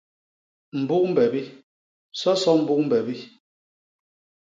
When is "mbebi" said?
1.11-1.41, 2.85-3.15